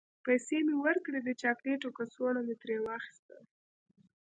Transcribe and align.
پیسې 0.25 0.57
مې 0.65 0.75
ورکړې، 0.85 1.19
د 1.23 1.29
چاکلیټو 1.41 1.89
کڅوڼه 1.97 2.39
مې 2.47 2.55
ترې 2.61 2.77
واخیستل. 2.85 3.41